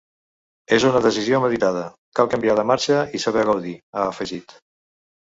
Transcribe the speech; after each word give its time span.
“És 0.77 0.85
una 0.91 1.01
decisió 1.05 1.41
meditada, 1.43 1.83
cal 2.19 2.29
canviar 2.31 2.55
de 2.61 2.63
marxa 2.71 2.97
i 3.19 3.21
saber 3.25 3.45
gaudir”, 3.51 3.75
ha 4.01 4.07
afegit. 4.15 4.57